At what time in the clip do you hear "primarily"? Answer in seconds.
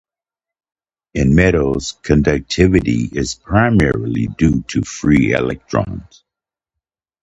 3.35-4.25